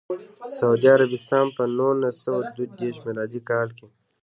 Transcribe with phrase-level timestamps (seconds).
[0.57, 3.87] سعودي عربستان په نولس سوه دوه دیرش میلادي کال کې.